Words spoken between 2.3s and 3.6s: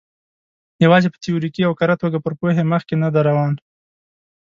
پوهې مخکې نه دی روان.